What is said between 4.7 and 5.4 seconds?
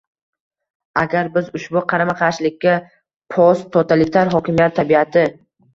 tabiati